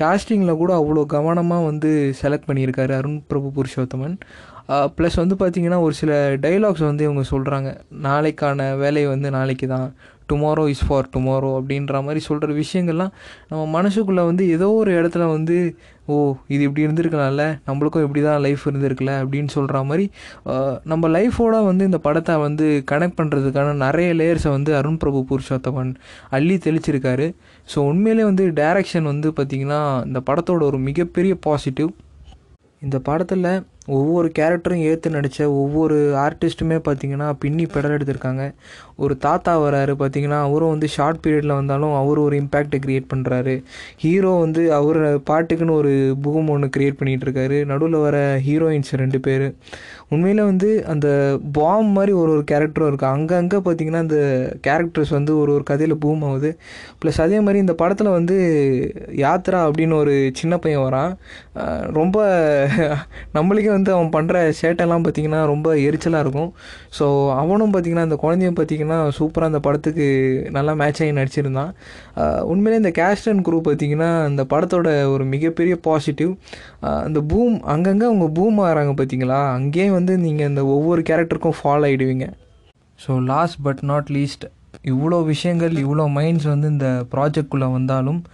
காஸ்டிங்கில் 0.00 0.60
கூட 0.62 0.72
அவ்வளோ 0.80 1.02
கவனமாக 1.16 1.68
வந்து 1.70 1.90
செலக்ட் 2.22 2.48
பண்ணியிருக்காரு 2.48 2.92
அருண் 2.98 3.22
பிரபு 3.30 3.48
புருஷோத்தமன். 3.58 4.16
ப்ளஸ் 4.96 5.16
வந்து 5.22 5.36
பார்த்திங்கன்னா 5.40 5.78
ஒரு 5.86 5.94
சில 5.98 6.12
டைலாக்ஸ் 6.44 6.84
வந்து 6.88 7.04
இவங்க 7.06 7.22
சொல்கிறாங்க 7.30 7.68
நாளைக்கான 8.06 8.68
வேலை 8.82 9.02
வந்து 9.12 9.28
நாளைக்கு 9.36 9.66
தான் 9.74 9.88
டுமாரோ 10.32 10.64
இஸ் 10.68 10.84
ஃபார் 10.86 11.08
டுமாரோ 11.16 11.50
அப்படின்ற 11.58 12.02
மாதிரி 12.02 12.20
சொல்கிற 12.20 12.52
விஷயங்கள்லாம் 12.62 13.12
நம்ம 13.48 13.64
மனசுக்குள்ளே 13.76 14.24
வந்து 14.24 14.44
ஏதோ 14.48 14.68
ஒரு 14.70 14.92
இடத்துல 15.00 15.26
வந்து 15.30 15.56
ஓ 16.06 16.16
இது 16.46 16.62
இப்படி 16.62 16.82
இருந்திருக்கலாம்ல 16.86 17.44
நம்மளுக்கும் 17.66 18.04
இப்படி 18.06 18.20
தான் 18.22 18.40
லைஃப் 18.40 18.64
இருந்திருக்குல்ல 18.68 19.12
அப்படின்னு 19.22 19.48
சொல்கிற 19.48 19.82
மாதிரி 19.82 20.04
நம்ம 20.82 21.08
லைஃபோட 21.08 21.54
வந்து 21.64 21.84
இந்த 21.84 21.98
படத்தை 21.98 22.36
வந்து 22.36 22.66
கனெக்ட் 22.90 23.18
பண்ணுறதுக்கான 23.20 23.74
நிறைய 23.74 24.10
லேயர்ஸை 24.14 24.50
வந்து 24.50 24.72
அருண் 24.76 24.96
பிரபு 24.96 25.20
புருஷோத்தமன் 25.30 25.92
அள்ளி 26.30 26.56
தெளிச்சிருக்காரு. 26.56 27.26
ஸோ 27.74 27.78
உண்மையிலே 27.90 28.24
வந்து 28.24 28.46
டைரக்ஷன் 28.60 29.10
வந்து 29.12 29.30
பார்த்திங்கன்னா 29.36 29.80
இந்த 30.06 30.20
படத்தோட 30.30 30.62
ஒரு 30.62 30.78
மிகப்பெரிய 30.78 31.34
பாசிட்டிவ் 31.40 31.90
இந்த 32.84 32.96
படத்தில் 33.08 33.48
ஒவ்வொரு 33.96 34.28
கேரக்டரும் 34.38 34.84
ஏற்று 34.88 35.08
நடித்த 35.14 35.44
ஒவ்வொரு 35.62 35.96
ஆர்டிஸ்ட்டுமே 36.22 36.78
பார்த்தீங்கன்னா 36.86 37.28
பின்னி 37.42 37.64
பெடல் 37.74 37.94
எடுத்திருக்காங்க. 37.96 38.44
ஒரு 39.02 39.14
தாத்தா 39.24 39.52
வராரு 39.64 39.92
பார்த்தீங்கன்னா 40.00 40.38
அவரும் 40.46 40.72
வந்து 40.74 40.88
ஷார்ட் 40.94 41.20
பீரியடில் 41.24 41.58
வந்தாலும் 41.58 41.94
அவர் 42.00 42.18
ஒரு 42.24 42.36
இம்பேக்டை 42.42 42.78
க்ரியேட் 42.84 43.08
பண்ணுறாரு 43.12 43.54
ஹீரோ 44.02 44.32
வந்து 44.44 44.62
அவர் 44.78 45.00
பாட்டுக்குன்னு 45.30 45.78
ஒரு 45.80 45.92
பூம் 46.24 46.50
ஒன்று 46.54 46.68
க்ரியேட் 46.76 46.98
பண்ணிகிட்ருக்காரு 47.00 47.58
நடுவில் 47.72 48.04
வர 48.06 48.18
ஹீரோயின்ஸ் 48.46 48.92
ரெண்டு 49.02 49.20
பேர். 49.26 49.46
உண்மையில் 50.10 50.42
வந்து 50.48 50.68
அந்த 50.92 51.06
பாம் 51.52 51.88
மாதிரி 51.94 52.12
ஒரு 52.20 52.30
ஒரு 52.34 52.42
கேரக்டரும் 52.50 52.88
இருக்குது 52.90 53.12
அங்கங்கே 53.14 53.58
பார்த்தீங்கன்னா 53.66 54.02
அந்த 54.04 54.18
கேரக்டர்ஸ் 54.66 55.12
வந்து 55.16 55.32
ஒரு 55.38 55.50
ஒரு 55.56 55.64
கதையில் 55.70 55.94
பூம் 56.04 56.22
ஆகுது. 56.28 56.50
ப்ளஸ் 57.00 57.18
அதே 57.24 57.38
மாதிரி 57.40 57.58
இந்த 57.64 57.74
படத்தில் 57.74 58.10
வந்து 58.18 58.36
யாத்ரா 59.24 59.60
அப்படின்னு 59.68 59.94
ஒரு 60.02 60.14
சின்ன 60.40 60.54
பையன் 60.58 60.84
வரான். 60.86 61.12
ரொம்ப 61.98 62.16
நம்மளுக்கே 63.36 63.70
வந்து 63.76 63.90
அவன் 63.96 64.12
பண்ணுற 64.16 64.36
சேட்டெல்லாம் 64.60 65.04
பார்த்திங்கன்னா 65.06 65.40
ரொம்ப 65.52 65.68
எரிச்சலாக 65.86 66.24
இருக்கும். 66.24 66.50
ஸோ 66.98 67.06
அவனும் 67.42 67.72
பார்த்திங்கன்னா 67.74 68.06
அந்த 68.08 68.18
குழந்தையும் 68.24 68.58
பார்த்திங்கன்னா 68.58 68.98
சூப்பராக 69.18 69.50
அந்த 69.52 69.60
படத்துக்கு 69.66 70.06
நல்லா 70.56 70.72
மேட்ச் 70.82 71.00
ஆகி 71.02 71.12
நடிச்சிருந்தான். 71.20 71.72
உண்மையிலே 72.52 72.80
இந்த 72.82 72.92
கேஸ்ட் 73.00 73.28
அண்ட் 73.32 73.44
குரூப் 73.48 73.66
பார்த்திங்கன்னா 73.68 74.10
அந்த 74.28 74.44
படத்தோட 74.52 74.88
ஒரு 75.14 75.24
மிகப்பெரிய 75.34 75.76
பாசிட்டிவ் 75.88 76.32
அந்த 76.80 77.20
பூம் 77.20 77.62
அங்கங்கே 77.62 78.06
அவங்க 78.06 78.28
பூம் 78.28 78.58
ஆகிறாங்க 78.58 78.92
பார்த்தீங்களா 78.92 79.52
அங்கேயே 79.52 79.90
வந்து 79.90 80.18
நீங்கள் 80.18 80.46
இந்த 80.46 80.64
ஒவ்வொரு 80.64 81.02
கேரக்டருக்கும் 81.02 81.58
follow 81.62 81.86
ஆகிடுவீங்க 81.86 82.28
so 83.06 83.24
last 83.24 83.62
but 83.62 83.82
not 83.82 84.10
least 84.10 84.44
இவ்வளோ 84.84 85.24
விஷயங்கள் 85.24 85.72
இவ்வளோ 85.72 86.08
மைண்ட்ஸ் 86.08 86.44
வந்து 86.44 86.68
இந்த 86.68 87.06
ப்ராஜெக்ட்குள்ளே 87.10 87.72
வந்தாலும் 87.72 88.24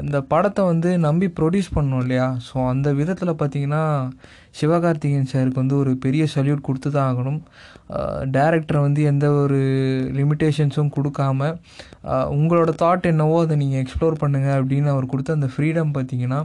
இந்த 0.00 0.20
படத்தை 0.20 0.64
வந்து 0.64 0.98
நம்பி 0.98 1.26
ப்ரொடியூஸ் 1.26 1.74
பண்ணோம் 1.74 2.00
இல்லையா? 2.00 2.38
ஸோ 2.52 2.68
அந்த 2.68 2.92
விதத்தில் 2.92 3.28
பார்த்தீங்கன்னா 3.28 4.10
சிவகார்த்திகேயன் 4.60 5.28
சாருக்கு 5.32 5.60
வந்து 5.60 5.76
ஒரு 5.76 5.96
பெரிய 5.96 6.26
சல்யூட் 6.34 6.60
கொடுத்து 6.60 6.90
தான் 6.90 7.16
ஆகணும் 7.16 7.40
டேரக்டரை 8.30 8.80
வந்து 8.80 9.02
எந்த 9.02 9.30
ஒரு 9.30 9.60
லிமிட்டேஷன்ஸும் 10.12 10.92
கொடுக்காம 10.96 11.54
உங்களோட 12.10 12.70
தாட் 12.82 13.06
என்னவோ 13.06 13.40
அதை 13.40 13.56
நீங்கள் 13.56 13.84
எக்ஸ்ப்ளோர் 13.84 14.20
பண்ணுங்கள் 14.20 14.64
அப்படின்னு 14.64 14.86
அவர் 14.86 15.06
கொடுத்த 15.06 15.32
அந்த 15.32 15.46
ஃப்ரீடம் 15.56 15.94
பார்த்தீங்கன்னா 15.94 16.44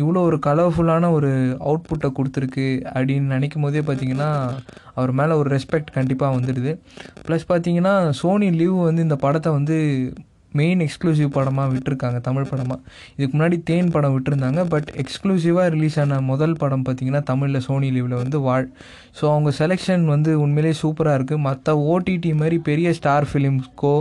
இவ்வளோ 0.00 0.20
ஒரு 0.28 0.38
கலர்ஃபுல்லான 0.46 1.10
ஒரு 1.10 1.30
அவுட்புட்டை 1.60 2.08
கொடுத்துருக்கு 2.18 2.66
அப்படின்னு 2.94 3.34
நினைக்கும் 3.36 3.62
போதே 3.62 3.80
பார்த்தீங்கன்னா 3.80 4.30
அவர் 4.94 5.12
மேலே 5.12 5.32
ஒரு 5.32 5.48
ரெஸ்பெக்ட் 5.56 5.90
கண்டிப்பாக 5.92 6.36
வந்துடுது. 6.36 6.72
ப்ளஸ் 7.28 7.46
பார்த்தீங்கன்னா 7.48 7.94
சோனி 8.20 8.50
லீவ் 8.50 8.76
வந்து 8.88 9.02
இந்த 9.02 9.16
படத்தை 9.16 9.52
வந்து 9.52 9.78
மெயின் 10.52 10.80
எக்ஸ்க்ளூசிவ் 10.80 11.28
படமாக 11.28 11.68
விட்டுருக்காங்க 11.72 12.18
தமிழ் 12.20 12.48
படமாக 12.50 12.80
இதுக்கு 13.16 13.34
முன்னாடி 13.36 13.56
தேன் 13.62 13.90
படம் 13.90 14.14
விட்டுருந்தாங்க 14.14 14.60
பட் 14.66 14.88
எக்ஸ்க்ளூசிவாக 14.96 15.66
ரிலீஸ் 15.68 15.98
ஆன 15.98 16.20
முதல் 16.24 16.56
படம் 16.56 16.84
பார்த்திங்கன்னா 16.84 17.22
தமிழில் 17.22 17.64
சோனி 17.66 17.88
லீவில் 17.90 18.16
வந்து 18.16 18.40
வாழ் 18.40 18.66
ஸோ 19.20 19.24
அவங்க 19.30 19.52
செலெக்ஷன் 19.58 20.04
வந்து 20.06 20.32
உண்மையிலே 20.40 20.72
சூப்பராக 20.80 21.18
இருக்குது 21.18 21.40
மற்ற 21.40 21.76
ஓடிடி 21.86 22.32
மாதிரி 22.34 22.58
பெரிய 22.62 22.90
ஸ்டார் 22.92 23.28
ஃபிலிம்ஸ்க்கோ 23.30 23.94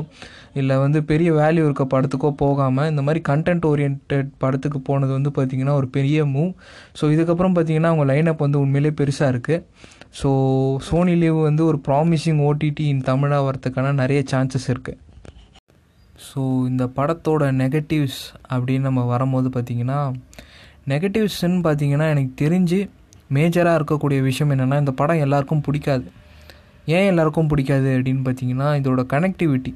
இல்லை 0.53 0.75
வந்து 0.77 0.99
பெரிய 1.03 1.29
வேல்யூ 1.33 1.63
இருக்க 1.63 1.83
படத்துக்கோ 1.85 2.29
போகாமல் 2.35 2.89
இந்த 2.89 3.01
மாதிரி 3.01 3.21
கண்டென்ட் 3.29 3.65
ஓரியன்ட் 3.65 4.13
படத்துக்கு 4.37 4.79
போனது 4.81 5.11
வந்து 5.11 5.31
பார்த்திங்கன்னா 5.35 5.75
ஒரு 5.75 5.89
பெரிய 5.89 6.25
மூவ் 6.25 6.51
ஸோ 7.01 7.11
இதுக்கப்புறம் 7.11 7.55
பார்த்திங்கன்னா 7.55 7.91
அவங்க 7.93 8.07
லைனப் 8.13 8.37
வந்து 8.37 8.59
உண்மையிலே 8.59 8.93
பெருசாக 9.01 9.33
இருக்குது 9.33 9.63
ஸோ 10.21 10.29
சோனி 10.79 11.15
லீவ் 11.15 11.39
வந்து 11.41 11.63
ஒரு 11.65 11.79
ப்ராமிசிங் 11.87 12.39
ஓடிடி 12.45 12.85
இன் 12.85 13.03
தமிழாக 13.03 13.47
வரதுக்கான 13.49 13.93
நிறைய 13.93 14.21
சான்சஸ் 14.31 14.67
இருக்குது 14.69 14.99
ஸோ 16.29 16.39
இந்த 16.69 16.85
படத்தோட 16.97 17.43
நெகட்டிவ்ஸ் 17.63 18.21
அப்படின்னு 18.53 18.87
நம்ம 18.89 19.03
வரும்போது 19.05 19.49
பார்த்திங்கன்னா 19.55 19.99
நெகட்டிவ்ஸ்ன்னு 20.87 21.61
பார்த்தீங்கன்னா 21.67 22.07
எனக்கு 22.13 22.33
தெரிஞ்சு 22.45 22.79
மேஜராக 23.33 23.77
இருக்கக்கூடிய 23.79 24.19
விஷயம் 24.21 24.51
என்னென்னா 24.53 24.77
இந்த 24.79 24.91
படம் 24.91 25.23
எல்லாருக்கும் 25.25 25.65
பிடிக்காது. 25.67 26.07
ஏன் 26.95 27.09
எல்லாருக்கும் 27.11 27.49
பிடிக்காது 27.51 27.89
அப்படின்னு 27.97 28.23
பார்த்தீங்கன்னா 28.27 28.67
இதோட 28.79 29.01
கனெக்டிவிட்டி 29.13 29.71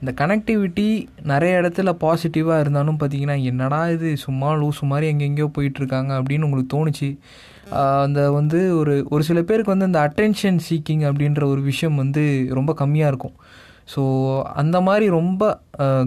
இந்த 0.00 0.12
கனெக்டிவிட்டி 0.20 0.86
நிறைய 1.22 1.60
இடத்துல 1.60 1.90
பாசிட்டிவாக 2.02 2.62
இருந்தாலும் 2.64 2.98
பார்த்தீங்கன்னா 3.00 3.36
என்னடா 3.50 3.78
இது 3.94 4.08
சும்மா 4.24 4.48
லூசு 4.62 4.84
மாதிரி 4.90 5.06
எங்கெங்கேயோ 5.12 5.48
போயிட்டுருக்காங்க 5.56 6.10
அப்படின்னு 6.18 6.46
உங்களுக்கு 6.48 6.72
தோணுச்சு. 6.74 7.08
அந்த 8.04 8.20
வந்து 8.30 8.58
ஒரு 8.80 8.94
ஒரு 9.10 9.22
சில 9.28 9.42
பேருக்கு 9.42 9.74
வந்து 9.74 9.88
இந்த 9.90 10.00
அட்டென்ஷன் 10.08 10.58
சீக்கிங் 10.68 11.04
அப்படின்ற 11.10 11.42
ஒரு 11.52 11.62
விஷயம் 11.70 11.96
வந்து 12.02 12.24
ரொம்ப 12.58 12.74
கம்மியாக 12.80 13.12
இருக்கும். 13.12 13.36
ஸோ 13.92 14.02
அந்த 14.60 14.76
மாதிரி 14.86 15.06
ரொம்ப 15.18 15.42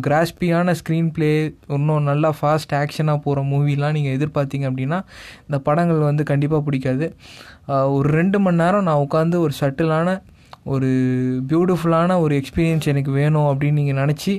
கிராஸ்பியான 0.05 0.73
ஸ்க்ரீன் 0.79 1.11
ப்ளே 1.15 1.29
இன்னும் 1.75 2.07
நல்லா 2.09 2.29
ஃபாஸ்ட் 2.37 2.73
ஆக்ஷனாக 2.81 3.23
போகிற 3.25 3.43
மூவிலாம் 3.51 3.95
நீங்கள் 3.97 4.15
எதிர்பார்த்தீங்க 4.17 4.65
அப்படின்னா 4.71 4.99
இந்த 5.47 5.59
படங்கள் 5.67 6.07
வந்து 6.09 6.25
கண்டிப்பாக 6.31 6.65
பிடிக்காது. 6.67 7.07
ஒரு 7.97 8.09
ரெண்டு 8.19 8.39
மணி 8.45 8.61
நேரம் 8.63 8.87
நான் 8.89 9.03
உட்காந்து 9.05 9.39
ஒரு 9.45 9.55
சட்டிலான 9.61 10.15
ஒரு 10.73 10.89
பியூட்டிஃபுல்லான 11.49 12.15
ஒரு 12.23 12.33
எக்ஸ்பீரியன்ஸ் 12.41 12.89
எனக்கு 12.93 13.11
வேணும் 13.19 13.49
அப்படின்னு 13.51 13.79
நீங்கள் 13.81 13.99
நினச்சி 14.01 14.33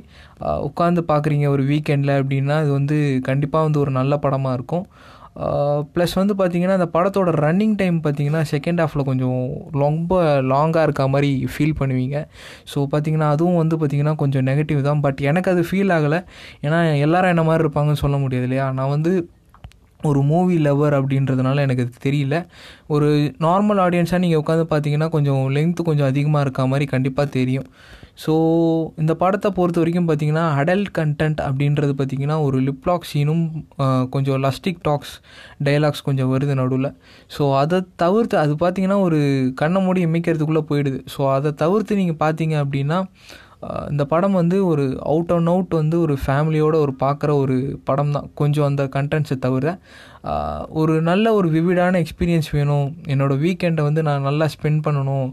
உட்காந்து 0.68 1.02
பார்க்குறீங்க 1.12 1.46
ஒரு 1.54 1.62
வீக்கெண்டில் 1.70 2.12
அப்படின்னா 2.20 2.56
இது 2.64 2.72
வந்து 2.78 2.98
கண்டிப்பாக 3.28 3.66
வந்து 3.66 3.80
ஒரு 3.84 3.92
நல்ல 3.98 4.16
படமாக 4.24 4.56
இருக்கும். 4.58 4.84
Uh, 5.44 5.80
ப்ளஸ் 5.94 6.14
வந்து 6.18 6.34
பார்த்தீங்கன்னா 6.34 6.76
அந்த 6.78 6.86
படத்தோட 6.94 7.30
ரன்னிங் 7.44 7.74
டைம் 7.80 7.96
பார்த்தீங்கன்னா 8.04 8.40
செகண்ட் 8.52 8.80
ஹாஃபில் 8.82 9.04
கொஞ்சம் 9.04 9.42
ரொம்ப 9.82 10.12
லாங்காக 10.52 10.82
இருக்க 10.82 11.08
மாதிரி 11.08 11.30
ஃபீல் 11.52 11.74
பண்ணுவீங்க. 11.80 12.16
ஸோ 12.72 12.78
பார்த்தீங்கன்னா 12.92 13.28
அதுவும் 13.34 13.58
வந்து 13.62 13.76
பார்த்தீங்கன்னா 13.76 14.14
கொஞ்சம் 14.22 14.46
நெகட்டிவ் 14.46 14.80
தான். 14.82 15.00
பட் 15.00 15.20
எனக்கு 15.30 15.50
அது 15.50 15.62
ஃபீல் 15.68 15.92
ஆகலை. 15.96 16.18
ஏன்னா 16.66 16.80
எல்லோரும் 17.04 17.32
என்ன 17.34 17.42
மாதிரி 17.42 17.64
இருப்பாங்கன்னு 17.64 18.02
சொல்ல 18.04 18.18
முடியாது 18.24 18.48
இல்லையா? 18.48 18.72
நான் 18.78 18.88
வந்து 18.88 19.12
ஒரு 20.08 20.20
மூவி 20.22 20.56
லவர் 20.64 20.96
அப்படின்றதுனால 20.98 21.62
எனக்கு 21.66 21.84
அது 21.84 22.10
தெரியல. 22.10 22.36
ஒரு 22.86 23.06
நார்மல் 23.46 23.80
ஆடியன்ஸாக 23.84 24.22
நீங்கள் 24.24 24.42
உட்காந்து 24.42 24.66
பார்த்தீங்கன்னா 24.74 25.08
கொஞ்சம் 25.08 25.42
லென்த்து 25.56 25.88
கொஞ்சம் 25.90 26.06
அதிகமாக 26.06 26.44
இருக்க 26.46 26.66
மாதிரி 26.66 26.86
கண்டிப்பாக 26.94 27.34
தெரியும். 27.38 27.68
ஸோ 28.24 28.32
இந்த 29.02 29.12
படத்தை 29.22 29.48
பொறுத்த 29.56 29.78
வரைக்கும் 29.82 30.06
பார்த்தீங்கன்னா 30.08 30.44
அடல்ட் 30.60 30.90
கண்டென்ட் 30.98 31.40
அப்படின்றது 31.46 31.92
பார்த்திங்கன்னா 31.98 32.36
ஒரு 32.46 32.58
லிப்லாக் 32.68 33.08
சீனும் 33.10 33.44
கொஞ்சம் 34.14 34.40
லஸ்டிக் 34.46 34.80
டாக்ஸ் 34.88 35.12
டைலாக்ஸ் 35.66 36.06
கொஞ்சம் 36.08 36.30
வருது 36.34 36.54
நடுவில். 36.60 36.90
ஸோ 37.34 37.42
அதை 37.62 37.78
தவிர்த்து 38.04 38.36
அது 38.44 38.54
பார்த்தீங்கன்னா 38.62 38.98
ஒரு 39.08 39.20
கண்ணை 39.60 39.82
மூடி 39.86 40.02
இமைக்கிறதுக்குள்ளே 40.08 40.64
போயிடுது. 40.70 41.00
ஸோ 41.14 41.20
அதை 41.36 41.52
தவிர்த்து 41.62 42.00
நீங்கள் 42.00 42.22
பார்த்தீங்க 42.24 42.56
அப்படின்னா 42.64 42.98
இந்த 43.92 44.02
படம் 44.10 44.36
வந்து 44.40 44.56
ஒரு 44.70 44.82
அவுட் 45.12 45.32
அண்ட் 45.36 45.50
அவுட் 45.52 45.72
வந்து 45.80 45.96
ஒரு 46.04 46.14
ஃபேமிலியோட 46.24 46.74
ஒரு 46.84 46.92
பார்க்குற 47.00 47.30
ஒரு 47.44 47.56
படம் 47.88 48.12
தான். 48.16 48.28
கொஞ்சம் 48.40 48.66
அந்த 48.68 48.82
கண்டென்ட்ஸை 48.96 49.36
தவிர 49.46 49.66
ஒரு 50.80 50.94
நல்ல 51.08 51.32
ஒரு 51.38 51.48
விவிடான 51.56 52.00
எக்ஸ்பீரியன்ஸ் 52.04 52.50
வேணும். 52.58 52.88
என்னோடய 53.14 53.42
வீக்கெண்டை 53.44 53.84
வந்து 53.88 54.04
நான் 54.08 54.28
நல்லா 54.28 54.48
ஸ்பெண்ட் 54.54 54.84
பண்ணணும். 54.86 55.30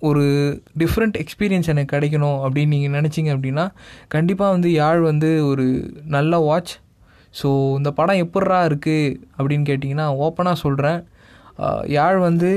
ஒரு 0.00 0.24
டிஃப்ரெண்ட் 0.78 1.16
எக்ஸ்பீரியன்ஸ் 1.22 1.70
எனக்கு 1.72 1.94
கிடைக்கணும் 1.96 2.38
அப்படின்னு 2.44 2.74
நீங்கள் 2.74 2.96
நினச்சிங்க 3.00 3.30
அப்படின்னா 3.36 3.64
கண்டிப்பாக 4.08 4.50
வந்து 4.50 4.72
யாழ் 4.72 5.00
வந்து 5.00 5.30
ஒரு 5.46 5.66
நல்ல 6.06 6.38
வாட்ச் 6.38 6.74
ஸோ 7.42 7.48
இந்த 7.76 7.90
படம் 7.90 8.22
எப்பட்றா 8.24 8.60
இருக்குது 8.68 9.16
அப்படின்னு 9.38 9.64
கேட்டிங்கன்னா 9.70 10.06
ஓப்பனாக 10.26 10.62
சொல்கிறேன் 10.64 11.00
யாழ் 11.86 12.18
வந்து 12.18 12.50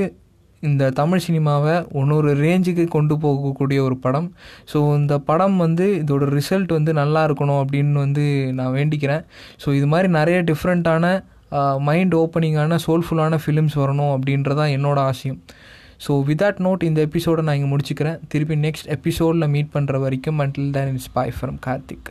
இந்த 0.62 0.90
தமிழ் 0.90 1.24
சினிமாவை 1.26 1.74
இன்னொரு 1.92 2.30
ரேஞ்சுக்கு 2.34 2.84
கொண்டு 2.88 3.14
போகக்கூடிய 3.14 3.78
ஒரு 3.80 3.96
படம். 3.96 4.28
ஸோ 4.72 4.78
இந்த 4.96 5.14
படம் 5.18 5.56
வந்து 5.56 5.86
இதோட 6.04 6.24
ரிசல்ட் 6.38 6.72
வந்து 6.72 6.92
நல்லா 6.92 7.26
இருக்கணும் 7.26 7.60
அப்படின்னு 7.62 7.92
வந்து 7.92 8.24
நான் 8.54 8.74
வேண்டிக்கிறேன். 8.74 9.24
ஸோ 9.64 9.74
இது 9.74 9.86
மாதிரி 9.86 10.08
நிறைய 10.08 10.38
டிஃப்ரெண்ட்டான 10.42 11.24
மைண்ட் 11.78 12.14
ஓப்பனிங்கான 12.14 12.78
சோல்ஃபுல்லான 12.86 13.38
ஃபிலிம்ஸ் 13.44 13.76
வரணும் 13.76 14.12
அப்படின்றதான் 14.14 14.72
என்னோடய 14.76 15.08
ஆசையம். 15.12 15.40
ஸோ 16.08 16.24
வித் 16.24 16.42
தட் 16.42 16.60
நோட் 16.60 16.82
இந்த 16.82 17.00
எபிசோடை 17.00 17.44
நான் 17.44 17.54
இங்கே 17.54 17.76
முடிச்சுக்கிறேன். 17.76 18.18
திருப்பி 18.28 18.54
நெக்ஸ்ட் 18.54 18.86
எபிசோடில் 18.86 19.48
மீட் 19.48 19.74
பண்ணுற 19.74 20.00
வரைக்கும் 20.00 20.38
until 20.38 20.70
then 20.70 20.92
it's 20.92 21.12
bye 21.12 21.34
from 21.40 21.58
Karthik 21.66 22.10